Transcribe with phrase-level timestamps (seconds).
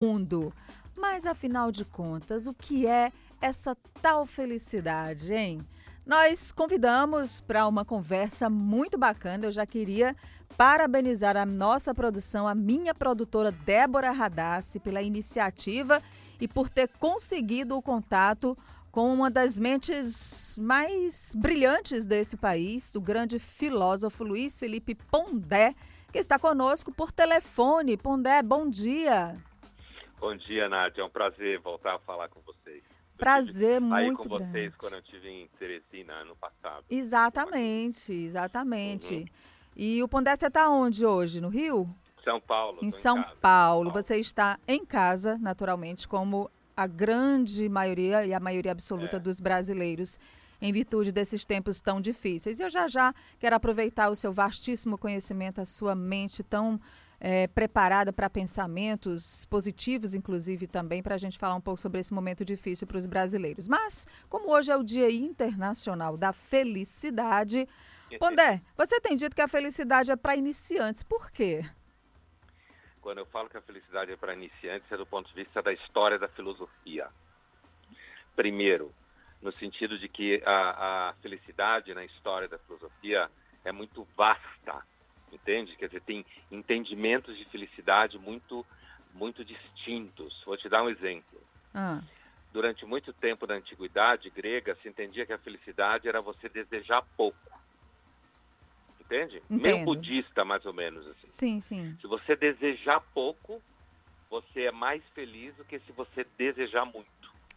[0.00, 0.52] mundo.
[0.96, 5.60] Mas afinal de contas, o que é essa tal felicidade, hein?
[6.06, 9.46] Nós convidamos para uma conversa muito bacana.
[9.46, 10.16] Eu já queria
[10.56, 16.02] parabenizar a nossa produção, a minha produtora Débora Radassi, pela iniciativa
[16.40, 18.56] e por ter conseguido o contato
[18.90, 25.74] com uma das mentes mais brilhantes desse país, o grande filósofo Luiz Felipe Pondé,
[26.10, 27.96] que está conosco por telefone.
[27.96, 29.36] Pondé, bom dia.
[30.20, 31.02] Bom dia, Nádia.
[31.02, 32.82] É um prazer voltar a falar com vocês.
[33.16, 34.50] Prazer muito aí com grande.
[34.50, 36.84] vocês quando eu estive em Teresina ano passado.
[36.90, 39.14] Exatamente, exatamente.
[39.14, 39.26] Uhum.
[39.76, 41.40] E o Pondé, você está onde hoje?
[41.40, 41.88] No Rio?
[42.24, 42.78] São Paulo.
[42.82, 43.36] Em São em Paulo.
[43.40, 43.92] Paulo.
[43.92, 49.20] Você está em casa, naturalmente, como a grande maioria e a maioria absoluta é.
[49.20, 50.18] dos brasileiros
[50.60, 52.58] em virtude desses tempos tão difíceis.
[52.58, 56.80] E eu já já quero aproveitar o seu vastíssimo conhecimento, a sua mente tão
[57.20, 62.12] é, preparada para pensamentos positivos, inclusive também, para a gente falar um pouco sobre esse
[62.12, 63.66] momento difícil para os brasileiros.
[63.66, 67.68] Mas, como hoje é o Dia Internacional da Felicidade,
[68.18, 71.02] Pondé, você tem dito que a felicidade é para iniciantes.
[71.02, 71.62] Por quê?
[73.02, 75.72] Quando eu falo que a felicidade é para iniciantes, é do ponto de vista da
[75.72, 77.08] história da filosofia.
[78.34, 78.94] Primeiro,
[79.42, 83.30] no sentido de que a, a felicidade na história da filosofia
[83.64, 84.82] é muito vasta
[85.32, 85.76] entende?
[85.76, 88.64] Quer dizer, tem entendimentos de felicidade muito,
[89.14, 90.42] muito distintos.
[90.44, 91.40] Vou te dar um exemplo.
[91.74, 92.02] Ah.
[92.52, 97.38] Durante muito tempo na antiguidade grega se entendia que a felicidade era você desejar pouco.
[99.00, 99.42] Entende?
[99.50, 99.62] Entendo.
[99.62, 101.28] Meio budista, mais ou menos assim.
[101.30, 101.96] Sim, sim.
[102.00, 103.62] Se você desejar pouco,
[104.28, 107.08] você é mais feliz do que se você desejar muito.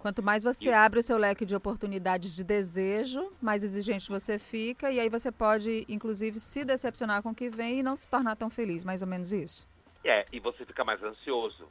[0.02, 0.74] Quanto mais você e...
[0.74, 5.32] abre o seu leque de oportunidades de desejo, mais exigente você fica e aí você
[5.32, 9.04] pode, inclusive, se decepcionar com o que vem e não se tornar tão feliz, mais
[9.04, 9.70] ou menos isso.
[10.04, 11.68] É, e você fica mais ansioso,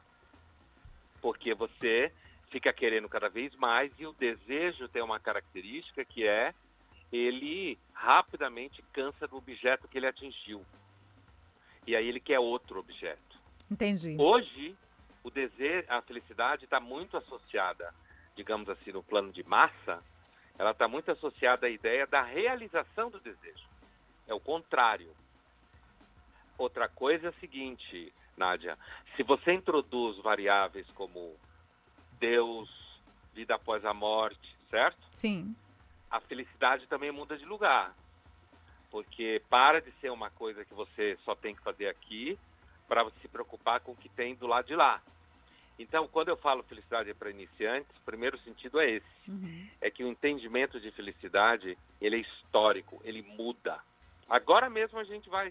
[1.20, 2.12] porque você
[2.52, 6.54] fica querendo cada vez mais e o desejo tem uma característica que é
[7.12, 10.64] ele rapidamente cansa do objeto que ele atingiu.
[11.84, 13.40] E aí ele quer outro objeto.
[13.68, 14.14] Entendi.
[14.16, 14.76] Hoje,
[15.24, 17.92] o desejo, a felicidade está muito associada
[18.40, 20.02] digamos assim, no plano de massa,
[20.58, 23.68] ela está muito associada à ideia da realização do desejo.
[24.26, 25.14] É o contrário.
[26.56, 28.78] Outra coisa é a seguinte, Nádia,
[29.14, 31.36] se você introduz variáveis como
[32.18, 32.70] Deus,
[33.34, 35.06] vida após a morte, certo?
[35.12, 35.54] Sim.
[36.10, 37.94] A felicidade também muda de lugar.
[38.90, 42.38] Porque para de ser uma coisa que você só tem que fazer aqui
[42.88, 45.02] para se preocupar com o que tem do lado de lá.
[45.80, 49.06] Então, quando eu falo felicidade para iniciantes, o primeiro sentido é esse.
[49.26, 49.66] Uhum.
[49.80, 53.80] É que o entendimento de felicidade, ele é histórico, ele muda.
[54.28, 55.50] Agora mesmo a gente vai,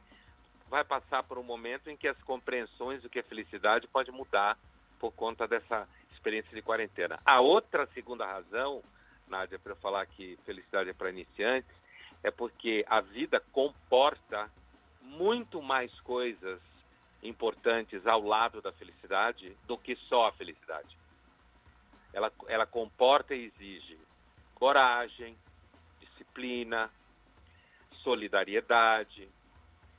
[0.69, 4.55] vai passar por um momento em que as compreensões do que é felicidade pode mudar
[4.99, 7.19] por conta dessa experiência de quarentena.
[7.25, 8.83] A outra segunda razão,
[9.27, 11.75] Nádia, para falar que felicidade é para iniciantes,
[12.21, 14.47] é porque a vida comporta
[15.01, 16.61] muito mais coisas
[17.21, 20.97] importantes ao lado da felicidade do que só a felicidade.
[22.13, 23.97] Ela, ela comporta e exige
[24.55, 25.37] coragem,
[25.99, 26.89] disciplina,
[28.03, 29.29] solidariedade,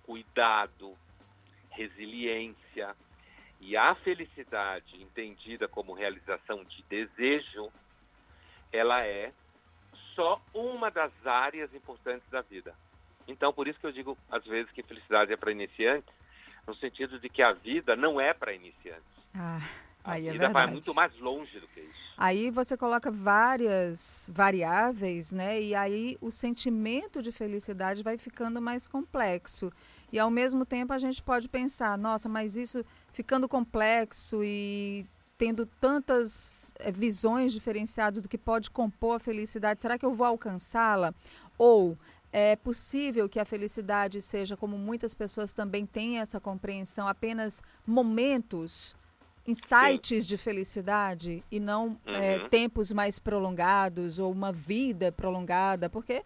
[0.03, 0.97] cuidado,
[1.71, 2.97] resiliência.
[3.61, 7.71] E a felicidade, entendida como realização de desejo,
[8.73, 9.33] ela é
[10.15, 12.75] só uma das áreas importantes da vida.
[13.29, 16.13] Então, por isso que eu digo, às vezes, que felicidade é para iniciantes,
[16.67, 19.05] no sentido de que a vida não é para iniciantes.
[19.35, 19.61] Ah,
[20.05, 22.11] a vida é vai muito mais longe do que isso.
[22.17, 25.61] Aí você coloca várias variáveis, né?
[25.61, 29.73] E aí o sentimento de felicidade vai ficando mais complexo.
[30.13, 35.07] E ao mesmo tempo a gente pode pensar, nossa, mas isso ficando complexo e
[35.39, 40.27] tendo tantas é, visões diferenciadas do que pode compor a felicidade, será que eu vou
[40.27, 41.15] alcançá-la?
[41.57, 41.97] Ou
[42.33, 48.95] é possível que a felicidade seja, como muitas pessoas também têm essa compreensão, apenas momentos,
[49.47, 50.29] insights Sim.
[50.29, 52.17] de felicidade e não é, uhum.
[52.17, 56.23] é, tempos mais prolongados ou uma vida prolongada, porque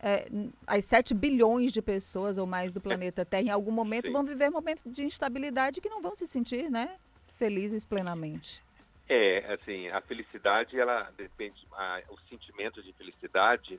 [0.00, 0.26] é,
[0.66, 4.12] as 7 bilhões de pessoas ou mais do planeta Terra, em algum momento, Sim.
[4.12, 6.96] vão viver momentos de instabilidade que não vão se sentir né,
[7.34, 8.62] felizes plenamente.
[9.08, 13.78] É, assim, a felicidade, ela depende, a, o sentimento de felicidade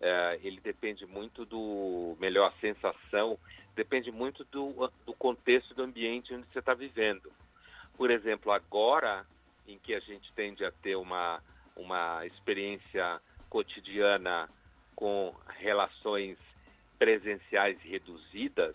[0.00, 3.38] é, ele depende muito do melhor sensação,
[3.74, 7.32] depende muito do, do contexto do ambiente onde você está vivendo.
[7.96, 9.26] Por exemplo, agora
[9.66, 11.42] em que a gente tende a ter uma,
[11.74, 14.48] uma experiência cotidiana
[14.94, 16.38] com relações
[16.98, 18.74] presenciais reduzidas,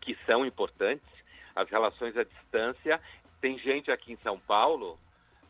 [0.00, 1.08] que são importantes,
[1.54, 3.00] as relações à distância
[3.40, 4.98] Tem gente aqui em São Paulo,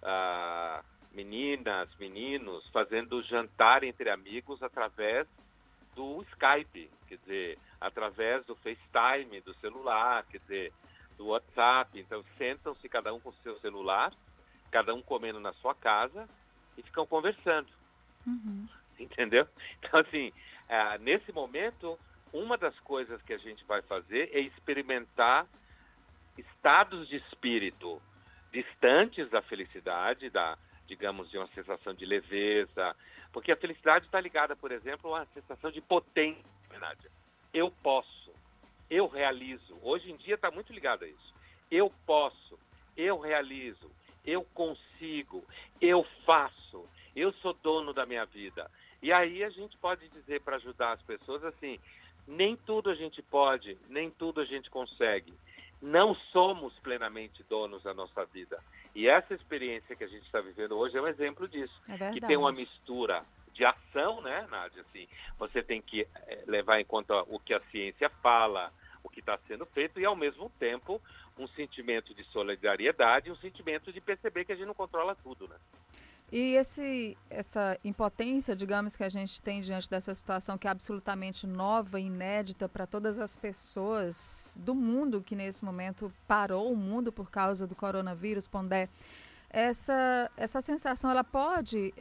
[0.03, 0.83] ah,
[1.13, 5.27] meninas, meninos, fazendo jantar entre amigos através
[5.95, 10.73] do Skype, quer dizer, através do FaceTime, do celular, quer dizer,
[11.17, 11.99] do WhatsApp.
[11.99, 14.13] Então sentam-se cada um com o seu celular,
[14.71, 16.29] cada um comendo na sua casa
[16.77, 17.69] e ficam conversando.
[18.27, 18.69] Uhum.
[18.99, 19.47] Entendeu?
[19.79, 20.33] Então, assim,
[20.69, 21.99] é, nesse momento,
[22.33, 25.47] uma das coisas que a gente vai fazer é experimentar
[26.39, 28.01] estados de espírito
[28.53, 30.57] distantes da felicidade, da,
[30.91, 32.97] digamos, de uma sensação de leveza,
[33.33, 36.43] porque a felicidade está ligada, por exemplo, a uma sensação de potência.
[37.55, 38.33] Eu posso,
[38.91, 39.79] eu realizo.
[39.83, 41.33] Hoje em dia está muito ligado a isso.
[41.71, 42.59] Eu posso,
[42.97, 43.89] eu realizo,
[44.27, 45.45] eu consigo,
[45.81, 46.85] eu faço,
[47.15, 48.69] eu sou dono da minha vida.
[49.01, 51.79] E aí a gente pode dizer para ajudar as pessoas assim,
[52.27, 55.33] nem tudo a gente pode, nem tudo a gente consegue.
[55.81, 58.63] Não somos plenamente donos da nossa vida.
[58.95, 61.81] E essa experiência que a gente está vivendo hoje é um exemplo disso.
[61.89, 64.83] É que tem uma mistura de ação, né, Nádia?
[64.83, 68.73] Assim, você tem que eh, levar em conta o que a ciência fala,
[69.03, 71.01] o que está sendo feito e, ao mesmo tempo,
[71.39, 75.57] um sentimento de solidariedade, um sentimento de perceber que a gente não controla tudo, né?
[76.33, 81.45] E esse, essa impotência, digamos, que a gente tem diante dessa situação que é absolutamente
[81.45, 87.31] nova inédita para todas as pessoas do mundo que nesse momento parou o mundo por
[87.31, 88.89] causa do coronavírus, Pondé,
[89.51, 91.93] essa, essa sensação ela pode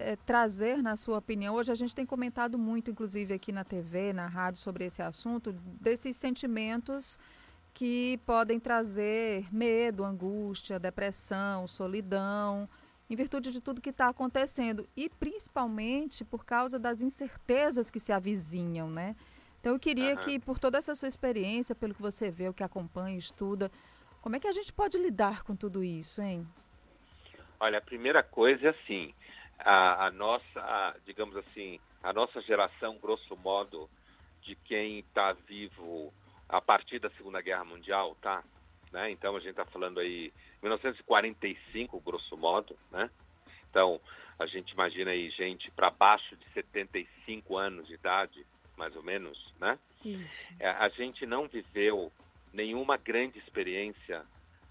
[0.00, 4.12] é, trazer, na sua opinião, hoje a gente tem comentado muito, inclusive aqui na TV,
[4.12, 7.18] na rádio, sobre esse assunto, desses sentimentos
[7.72, 12.68] que podem trazer medo, angústia, depressão, solidão,
[13.08, 18.12] em virtude de tudo que está acontecendo e principalmente por causa das incertezas que se
[18.12, 19.14] avizinham, né?
[19.60, 20.20] Então eu queria uhum.
[20.20, 23.70] que, por toda essa sua experiência, pelo que você vê, o que acompanha, estuda,
[24.20, 26.46] como é que a gente pode lidar com tudo isso, hein?
[27.58, 29.14] Olha, a primeira coisa é assim,
[29.58, 33.88] a, a nossa, a, digamos assim, a nossa geração, grosso modo,
[34.42, 36.12] de quem está vivo
[36.48, 38.44] a partir da Segunda Guerra Mundial, tá?
[38.96, 39.10] Né?
[39.10, 40.32] Então a gente está falando aí
[40.62, 43.10] 1945, grosso modo, né?
[43.68, 44.00] Então,
[44.38, 49.52] a gente imagina aí gente para baixo de 75 anos de idade, mais ou menos,
[49.60, 49.78] né?
[50.02, 50.48] Isso.
[50.58, 52.10] É, a gente não viveu
[52.54, 54.24] nenhuma grande experiência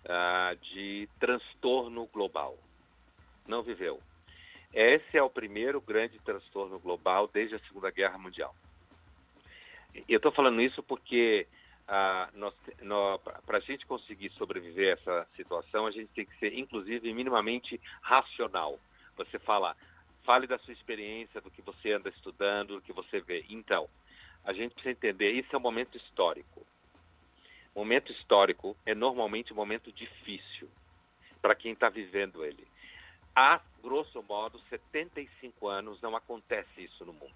[0.05, 2.57] uh, de transtorno global.
[3.47, 4.01] Não viveu.
[4.73, 8.55] Esse é o primeiro grande transtorno global desde a Segunda Guerra Mundial.
[10.09, 11.45] Eu estou falando isso porque
[11.87, 17.79] para a gente conseguir sobreviver a essa situação, a gente tem que ser, inclusive, minimamente
[18.01, 18.79] racional.
[19.17, 19.75] Você fala,
[20.23, 23.45] fale da sua experiência, do que você anda estudando, do que você vê.
[23.49, 23.87] Então,
[24.43, 26.65] a gente precisa entender, isso é um momento histórico.
[27.75, 30.69] Momento histórico é normalmente um momento difícil
[31.41, 32.65] para quem está vivendo ele.
[33.35, 37.35] Há, grosso modo, 75 anos não acontece isso no mundo.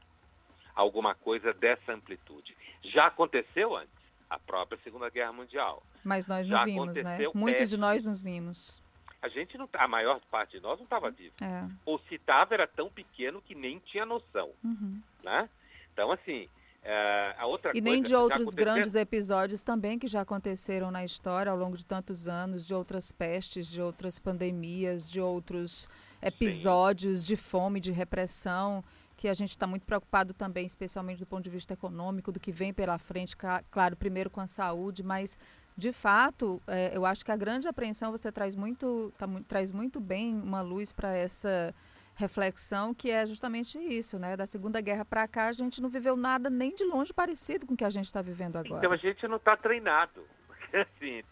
[0.74, 2.56] Alguma coisa dessa amplitude.
[2.82, 3.99] Já aconteceu antes
[4.30, 5.82] a própria Segunda Guerra Mundial.
[6.04, 7.18] Mas nós não Já vimos, né?
[7.34, 8.82] Muitos de nós não vimos.
[9.22, 11.34] A gente não, a maior parte de nós não estava vivo.
[11.42, 11.68] É.
[11.86, 15.02] Ou se estava era tão pequeno que nem tinha noção, uhum.
[15.24, 15.50] né?
[15.92, 16.48] Então assim,
[16.82, 21.52] é, a outra e nem de outros grandes episódios também que já aconteceram na história
[21.52, 25.90] ao longo de tantos anos, de outras pestes, de outras pandemias, de outros
[26.22, 27.28] episódios Sim.
[27.28, 28.84] de fome, de repressão
[29.20, 32.54] que a gente está muito preocupado também, especialmente do ponto de vista econômico, do que
[32.54, 33.36] vem pela frente,
[33.70, 35.38] claro, primeiro com a saúde, mas
[35.76, 40.00] de fato, é, eu acho que a grande apreensão você traz muito, tá, traz muito
[40.00, 41.76] bem uma luz para essa
[42.16, 44.38] reflexão que é justamente isso, né?
[44.38, 47.74] Da Segunda Guerra para cá, a gente não viveu nada nem de longe parecido com
[47.74, 48.78] o que a gente está vivendo agora.
[48.78, 50.26] Então a gente não está treinado.
[50.72, 51.24] assim,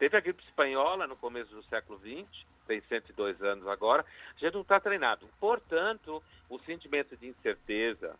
[0.00, 4.04] teve a gripe espanhola no começo do século XX, tem 102 anos agora,
[4.34, 5.28] a gente não está treinado.
[5.38, 8.16] Portanto, o sentimento de incerteza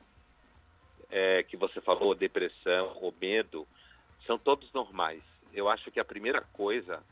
[1.10, 3.66] é, que você falou, depressão, o medo,
[4.26, 5.22] são todos normais.
[5.52, 7.02] Eu acho que a primeira coisa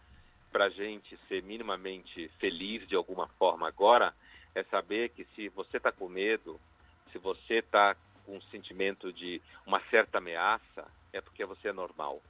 [0.51, 4.15] para a gente ser minimamente feliz de alguma forma agora
[4.55, 6.61] é saber que se você está com medo,
[7.11, 12.23] se você está com um sentimento de uma certa ameaça, é porque você é normal.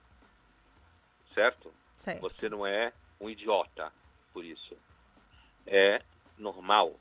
[1.34, 1.72] Certo?
[1.96, 2.20] certo.
[2.20, 3.92] Você não é um idiota
[4.32, 4.76] por isso
[5.66, 6.02] é
[6.38, 6.98] normal.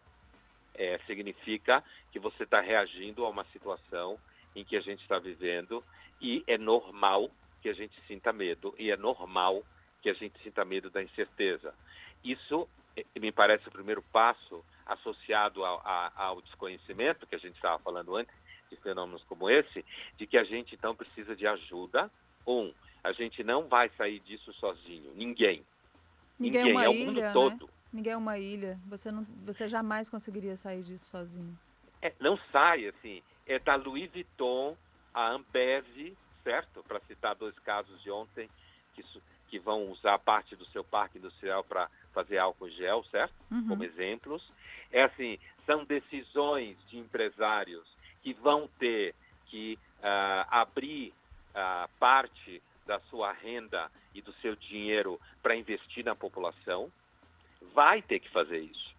[0.75, 4.19] É, significa que você está reagindo a uma situação
[4.55, 5.83] em que a gente está vivendo
[6.19, 7.29] e é normal
[7.61, 9.63] que a gente sinta medo e é normal
[10.01, 11.73] que a gente sinta medo da incerteza.
[12.23, 15.81] Isso é, me parece o primeiro passo associado ao,
[16.15, 18.35] ao desconhecimento que a gente estava falando antes
[18.69, 19.85] de fenômenos como esse,
[20.17, 22.11] de que a gente então precisa de ajuda.
[22.45, 25.63] Um, a gente não vai sair disso sozinho, ninguém.
[26.39, 27.33] Ninguém, é Ninguém é, uma é ilha, o mundo né?
[27.93, 28.79] Ninguém é uma ilha.
[28.87, 31.57] Você, não, você jamais conseguiria sair disso sozinho.
[32.01, 33.21] É, não sai, assim.
[33.45, 34.75] É da Louis Vuitton,
[35.13, 36.83] a Ambev, certo?
[36.83, 38.49] Para citar dois casos de ontem,
[38.93, 39.05] que,
[39.47, 43.33] que vão usar parte do seu parque industrial para fazer álcool gel, certo?
[43.51, 43.67] Uhum.
[43.67, 44.43] Como exemplos.
[44.91, 47.85] É assim, são decisões de empresários
[48.23, 49.13] que vão ter
[49.47, 51.13] que uh, abrir
[51.51, 56.91] uh, parte da sua renda e do seu dinheiro para investir na população,
[57.73, 58.93] vai ter que fazer isso.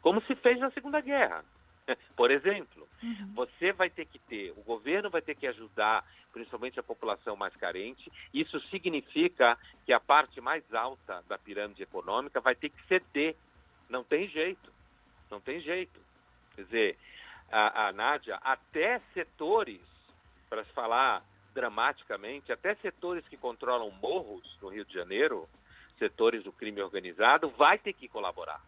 [0.00, 1.44] Como se fez na Segunda Guerra.
[2.16, 3.32] Por exemplo, uhum.
[3.34, 7.54] você vai ter que ter, o governo vai ter que ajudar principalmente a população mais
[7.54, 8.10] carente.
[8.32, 13.36] Isso significa que a parte mais alta da pirâmide econômica vai ter que ceder.
[13.88, 14.72] Não tem jeito.
[15.30, 16.00] Não tem jeito.
[16.56, 16.98] Quer dizer,
[17.50, 19.80] a, a Nádia, até setores,
[20.50, 25.48] para se falar dramaticamente, até setores que controlam morros no Rio de Janeiro,
[25.98, 28.60] setores do crime organizado, vai ter que colaborar.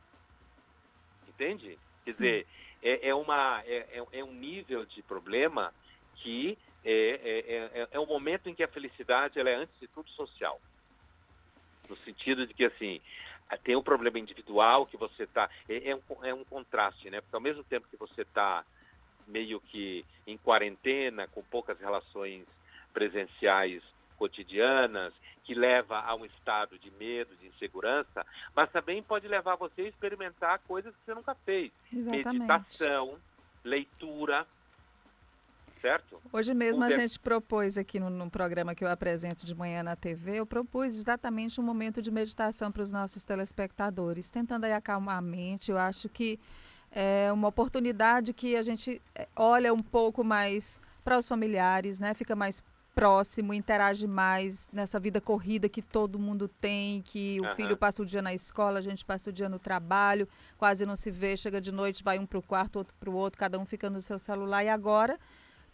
[1.29, 1.79] Entende?
[2.05, 2.23] Quer Sim.
[2.23, 2.47] dizer,
[2.83, 5.73] é, é, uma, é, é, é um nível de problema
[6.17, 9.89] que é, é, é, é um momento em que a felicidade ela é, antes de
[9.89, 10.61] tudo, social.
[11.89, 13.01] No sentido de que, assim,
[13.63, 15.51] tem um problema individual que você está...
[15.69, 17.21] É, é, um, é um contraste, né?
[17.21, 18.65] Porque ao mesmo tempo que você está
[19.27, 22.47] meio que em quarentena, com poucas relações
[22.93, 23.83] presenciais
[24.17, 25.13] cotidianas,
[25.47, 29.89] que leva a um estado de medo, de insegurança, mas também pode levar você a
[29.89, 31.71] experimentar coisas que você nunca fez.
[31.93, 32.41] Exatamente.
[32.41, 33.17] Meditação,
[33.63, 34.45] leitura,
[35.81, 36.21] certo?
[36.33, 39.95] Hoje mesmo a gente propôs aqui no, no, programa que eu apresento de manhã na
[39.95, 45.19] TV, eu propus exatamente um momento de meditação para os nossos telespectadores, tentando aí acalmar
[45.19, 45.71] a mente.
[45.71, 46.41] Eu acho que
[46.91, 52.15] é uma oportunidade que a gente é, olha um pouco mais para os familiares, né?
[52.15, 52.65] Fica mais
[52.97, 57.55] próximo, interage mais nessa vida corrida que todo mundo tem, que o uhum.
[57.55, 60.27] filho passa o dia na escola, a gente passa o dia no trabalho,
[60.57, 63.13] quase não se vê, chega de noite, vai um para o quarto, outro para o
[63.13, 65.21] outro, cada um fica no seu celular e agora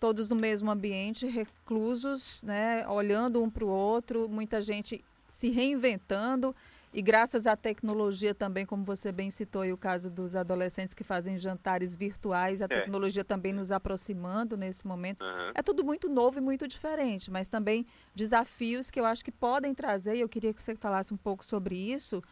[0.00, 6.52] todos no mesmo ambiente, reclusos, né, olhando um para o outro, muita gente se reinventando
[6.92, 11.38] e graças à tecnologia também, como você bem citou o caso dos adolescentes que fazem
[11.38, 12.68] jantares virtuais, a é.
[12.68, 15.22] tecnologia também nos aproximando nesse momento.
[15.22, 15.52] Uhum.
[15.54, 19.74] É tudo muito novo e muito diferente, mas também desafios que eu acho que podem
[19.74, 22.22] trazer, e eu queria que você falasse um pouco sobre isso,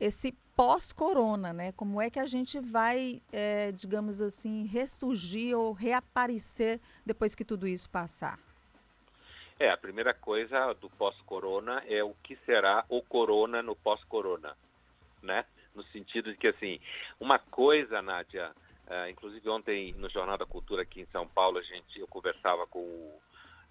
[0.00, 1.72] esse pós-corona, né?
[1.72, 7.68] Como é que a gente vai, é, digamos assim, ressurgir ou reaparecer depois que tudo
[7.68, 8.38] isso passar?
[9.58, 14.56] É, a primeira coisa do pós-corona é o que será o corona no pós-corona,
[15.22, 15.44] né?
[15.74, 16.78] No sentido de que, assim,
[17.18, 18.52] uma coisa, Nádia,
[18.86, 22.66] uh, inclusive ontem no Jornal da Cultura aqui em São Paulo, a gente, eu conversava
[22.66, 23.20] com o,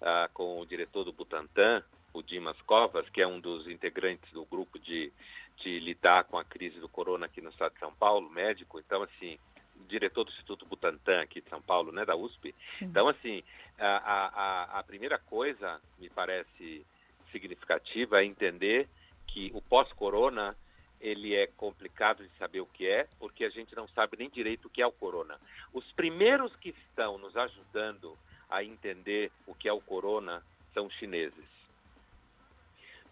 [0.00, 4.44] uh, com o diretor do Butantan, o Dimas Covas, que é um dos integrantes do
[4.44, 5.12] grupo de
[5.58, 9.02] de lidar com a crise do corona aqui no estado de São Paulo, médico, então
[9.02, 9.38] assim,
[9.86, 12.54] diretor do Instituto Butantan aqui de São Paulo, né, da USP.
[12.70, 12.86] Sim.
[12.86, 13.42] Então assim,
[13.78, 16.84] a, a, a primeira coisa, me parece
[17.32, 18.88] significativa, é entender
[19.26, 20.56] que o pós-corona
[21.00, 24.66] ele é complicado de saber o que é, porque a gente não sabe nem direito
[24.66, 25.38] o que é o corona.
[25.72, 28.16] Os primeiros que estão nos ajudando
[28.48, 31.44] a entender o que é o corona são os chineses.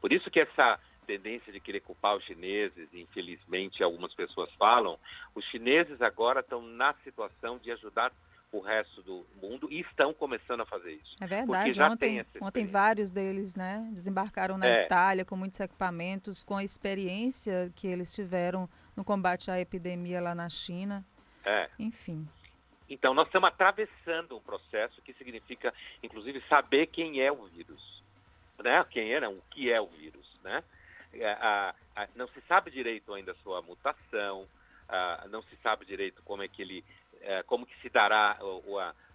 [0.00, 4.99] Por isso que essa tendência de querer culpar os chineses, infelizmente algumas pessoas falam,
[5.34, 8.12] os chineses agora estão na situação de ajudar
[8.52, 11.16] o resto do mundo e estão começando a fazer isso.
[11.20, 11.82] É verdade.
[11.82, 14.84] Ontem, ontem vários deles né, desembarcaram na é.
[14.84, 20.34] Itália com muitos equipamentos, com a experiência que eles tiveram no combate à epidemia lá
[20.34, 21.04] na China.
[21.44, 21.68] É.
[21.78, 22.26] Enfim.
[22.88, 28.02] Então, nós estamos atravessando um processo que significa, inclusive, saber quem é o vírus.
[28.62, 28.84] Né?
[28.90, 30.26] Quem é, não, o que é o vírus.
[30.44, 30.62] Né?
[31.21, 34.47] É, a, a, não se sabe direito ainda a sua mutação,
[34.88, 36.85] a, não se sabe direito como é que ele,
[37.21, 38.38] é, como que se dará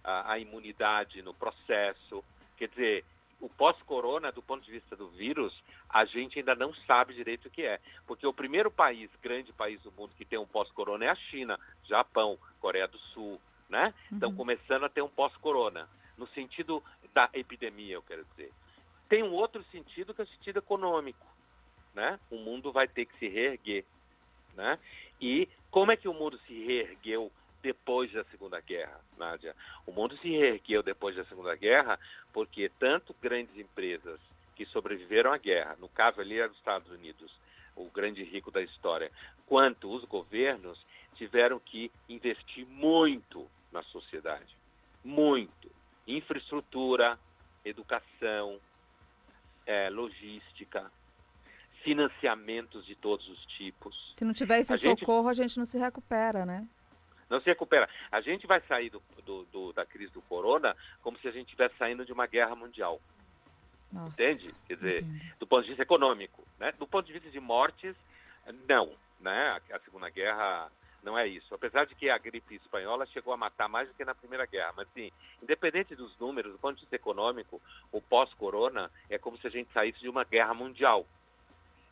[0.04, 2.24] a, a, imunidade no processo.
[2.56, 3.04] Quer dizer,
[3.40, 5.54] o pós-corona, do ponto de vista do vírus,
[5.88, 7.80] a gente ainda não sabe direito o que é.
[8.06, 11.58] Porque o primeiro país, grande país do mundo que tem um pós-corona é a China,
[11.84, 13.94] Japão, Coreia do Sul, né?
[14.10, 14.16] Uhum.
[14.16, 15.88] Estão começando a ter um pós-corona,
[16.18, 16.82] no sentido
[17.14, 18.52] da epidemia, eu quero dizer.
[19.08, 21.26] Tem um outro sentido que é o sentido econômico
[21.94, 22.18] né?
[22.30, 23.84] O mundo vai ter que se reerguer,
[24.54, 24.78] né?
[25.20, 27.30] E como é que o mundo se reergueu
[27.62, 29.54] depois da Segunda Guerra, Nádia?
[29.86, 31.98] O mundo se reergueu depois da Segunda Guerra
[32.32, 34.20] porque tanto grandes empresas
[34.56, 37.32] que sobreviveram à guerra, no caso ali era os Estados Unidos,
[37.74, 39.10] o grande rico da história,
[39.46, 40.78] quanto os governos
[41.14, 44.54] tiveram que investir muito na sociedade.
[45.04, 45.70] Muito.
[46.06, 47.18] Infraestrutura,
[47.64, 48.60] educação,
[49.66, 50.90] é, logística,
[51.82, 54.10] financiamentos de todos os tipos.
[54.12, 55.44] Se não tiver esse a socorro, gente...
[55.44, 56.66] a gente não se recupera, né?
[57.28, 57.88] Não se recupera.
[58.10, 61.46] A gente vai sair do, do, do, da crise do corona como se a gente
[61.46, 63.00] estivesse saindo de uma guerra mundial.
[63.92, 64.54] Nossa, Entende?
[64.66, 65.34] Quer dizer, entendi.
[65.38, 66.44] do ponto de vista econômico.
[66.58, 66.72] Né?
[66.72, 67.94] Do ponto de vista de mortes,
[68.68, 68.92] não.
[69.20, 69.60] Né?
[69.70, 70.70] A, a Segunda Guerra
[71.02, 71.54] não é isso.
[71.54, 74.74] Apesar de que a gripe espanhola chegou a matar mais do que na Primeira Guerra.
[74.76, 75.10] Mas, assim,
[75.42, 77.60] independente dos números, do ponto de vista econômico,
[77.92, 81.06] o pós-corona é como se a gente saísse de uma guerra mundial.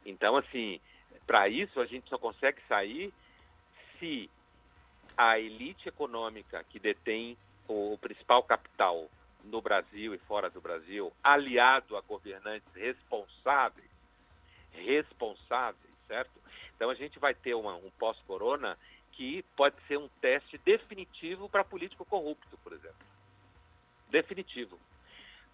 [0.09, 0.81] Então, assim,
[1.27, 3.13] para isso a gente só consegue sair
[3.99, 4.31] se
[5.17, 7.37] a elite econômica que detém
[7.67, 9.11] o, o principal capital
[9.45, 13.89] no Brasil e fora do Brasil, aliado a governantes responsáveis,
[14.73, 16.33] responsáveis, certo?
[16.75, 18.79] Então a gente vai ter uma, um pós-corona
[19.13, 23.07] que pode ser um teste definitivo para político corrupto, por exemplo.
[24.09, 24.79] Definitivo.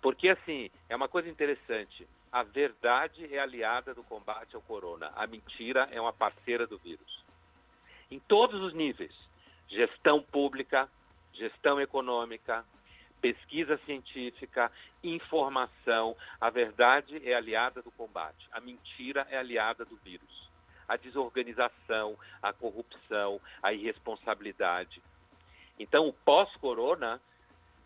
[0.00, 2.06] Porque, assim, é uma coisa interessante.
[2.34, 5.12] A verdade é aliada do combate ao corona.
[5.14, 7.24] A mentira é uma parceira do vírus.
[8.10, 9.14] Em todos os níveis.
[9.68, 10.90] Gestão pública,
[11.32, 12.64] gestão econômica,
[13.20, 16.16] pesquisa científica, informação.
[16.40, 18.48] A verdade é aliada do combate.
[18.50, 20.50] A mentira é aliada do vírus
[20.88, 25.00] a desorganização, a corrupção, a irresponsabilidade.
[25.78, 27.18] Então, o pós-corona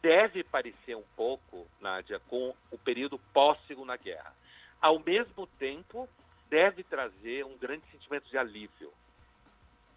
[0.02, 4.32] deve parecer um pouco, Nádia, com o período pós-segunda guerra.
[4.80, 6.08] Ao mesmo tempo,
[6.48, 8.92] deve trazer um grande sentimento de alívio.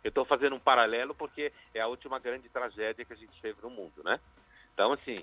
[0.03, 3.61] Eu estou fazendo um paralelo porque é a última grande tragédia que a gente teve
[3.61, 4.19] no mundo, né?
[4.73, 5.17] Então, assim,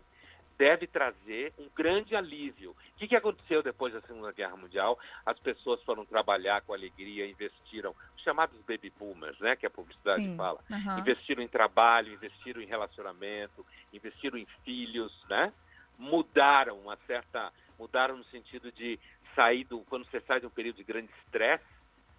[0.59, 2.73] deve trazer um grande alívio.
[2.73, 4.99] O que, que aconteceu depois da Segunda Guerra Mundial?
[5.25, 10.25] As pessoas foram trabalhar com alegria, investiram, os chamados baby boomers, né, que a publicidade
[10.25, 10.99] Sim, fala, uhum.
[10.99, 15.53] investiram em trabalho, investiram em relacionamento, investiram em filhos, né?
[15.97, 18.99] Mudaram uma certa, mudaram no sentido de
[19.35, 21.65] sair do, quando você sai de um período de grande estresse,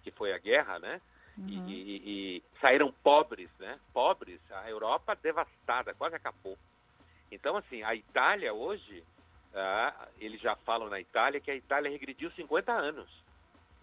[0.02, 1.00] que foi a guerra, né?
[1.36, 1.46] Uhum.
[1.46, 3.78] E, e, e saíram pobres, né?
[3.92, 6.58] Pobres, a Europa devastada, quase acabou.
[7.30, 9.04] Então, assim, a Itália hoje,
[9.54, 13.08] ah, eles já falam na Itália que a Itália regrediu 50 anos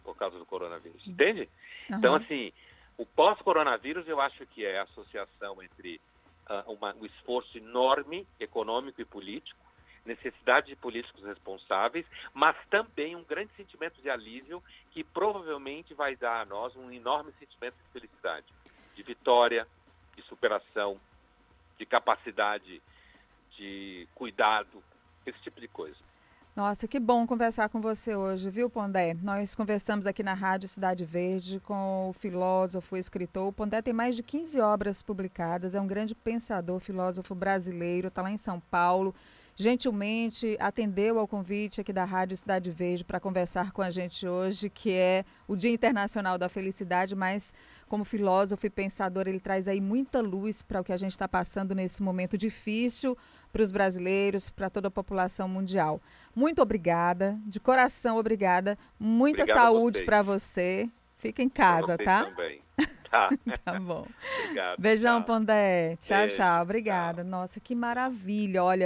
[0.03, 1.11] por causa do coronavírus, uhum.
[1.11, 1.49] entende?
[1.89, 1.97] Uhum.
[1.97, 2.53] Então, assim,
[2.97, 5.99] o pós-coronavírus eu acho que é a associação entre
[6.49, 9.59] uh, uma, um esforço enorme econômico e político,
[10.05, 16.41] necessidade de políticos responsáveis, mas também um grande sentimento de alívio que provavelmente vai dar
[16.41, 18.45] a nós um enorme sentimento de felicidade,
[18.95, 19.67] de vitória,
[20.15, 20.99] de superação,
[21.77, 22.81] de capacidade
[23.57, 24.83] de cuidado,
[25.25, 25.97] esse tipo de coisa.
[26.55, 29.13] Nossa, que bom conversar com você hoje, viu, Pondé?
[29.21, 33.47] Nós conversamos aqui na Rádio Cidade Verde com o filósofo e escritor.
[33.47, 38.23] O Pondé tem mais de 15 obras publicadas, é um grande pensador, filósofo brasileiro, está
[38.23, 39.13] lá em São Paulo
[39.59, 44.69] gentilmente atendeu ao convite aqui da Rádio Cidade Verde para conversar com a gente hoje,
[44.69, 47.55] que é o Dia Internacional da Felicidade, mas
[47.87, 51.27] como filósofo e pensador, ele traz aí muita luz para o que a gente está
[51.27, 53.17] passando nesse momento difícil
[53.51, 56.01] para os brasileiros, para toda a população mundial.
[56.35, 58.77] Muito obrigada, de coração obrigada.
[58.99, 60.87] Muita Obrigado saúde para você.
[61.17, 62.25] Fica em casa, tá?
[62.25, 62.61] Também.
[63.09, 63.29] Tá.
[63.65, 64.05] tá bom.
[64.43, 64.79] Obrigado.
[64.79, 65.25] Beijão, tchau.
[65.25, 65.95] Pondé.
[65.97, 66.61] Tchau, Beijo, tchau.
[66.61, 67.23] Obrigada.
[67.23, 67.31] Tchau.
[67.31, 68.63] Nossa, que maravilha.
[68.63, 68.85] Olha,